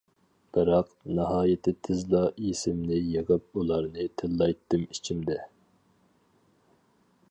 بىراق، 0.57 0.87
ناھايىتى 1.17 1.73
تېزلا 1.87 2.23
ئېسىمنى 2.47 2.99
يىغىپ 3.11 3.61
ئۇلارنى 3.61 4.09
تىللايتتىم 4.23 4.89
ئىچىمدە. 4.97 5.41